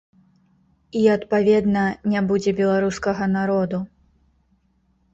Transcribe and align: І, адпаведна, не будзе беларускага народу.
І, 1.01 1.03
адпаведна, 1.17 1.85
не 2.15 2.19
будзе 2.33 2.57
беларускага 2.63 3.31
народу. 3.39 3.87